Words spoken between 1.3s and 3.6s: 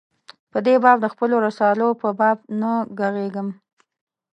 رسالو په باب نه ږغېږم.